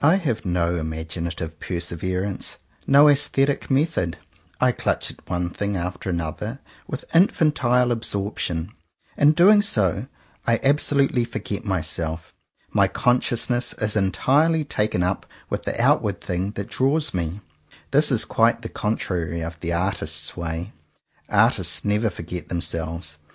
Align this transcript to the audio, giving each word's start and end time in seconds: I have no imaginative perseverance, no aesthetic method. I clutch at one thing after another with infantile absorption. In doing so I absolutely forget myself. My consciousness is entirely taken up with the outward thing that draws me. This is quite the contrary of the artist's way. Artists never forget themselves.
I 0.00 0.14
have 0.16 0.46
no 0.46 0.74
imaginative 0.76 1.60
perseverance, 1.60 2.56
no 2.86 3.10
aesthetic 3.10 3.70
method. 3.70 4.16
I 4.58 4.72
clutch 4.72 5.10
at 5.10 5.28
one 5.28 5.50
thing 5.50 5.76
after 5.76 6.08
another 6.08 6.60
with 6.88 7.04
infantile 7.14 7.92
absorption. 7.92 8.72
In 9.18 9.32
doing 9.32 9.60
so 9.60 10.06
I 10.46 10.60
absolutely 10.62 11.26
forget 11.26 11.66
myself. 11.66 12.32
My 12.72 12.88
consciousness 12.88 13.74
is 13.74 13.96
entirely 13.96 14.64
taken 14.64 15.02
up 15.02 15.26
with 15.50 15.64
the 15.64 15.78
outward 15.78 16.22
thing 16.22 16.52
that 16.52 16.70
draws 16.70 17.12
me. 17.12 17.42
This 17.90 18.10
is 18.10 18.24
quite 18.24 18.62
the 18.62 18.70
contrary 18.70 19.42
of 19.42 19.60
the 19.60 19.74
artist's 19.74 20.34
way. 20.34 20.72
Artists 21.28 21.84
never 21.84 22.08
forget 22.08 22.48
themselves. 22.48 23.18